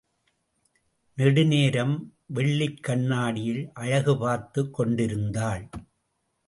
[1.13, 2.13] நெடுநேரம்
[2.25, 5.69] வெள்ளிக் கண்ணாடியில் அழகு பார்த்துக் கொண்டிருந்தாள்.